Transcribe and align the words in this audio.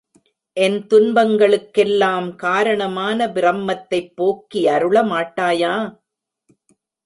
என் 0.57 0.77
துன்பங்களுக்கெல்லாம் 0.87 2.35
காரணமான 2.35 3.29
பிரமத்தைப் 3.29 4.11
போக்கியருள 4.17 5.03
மாட்டாயா? 5.07 5.75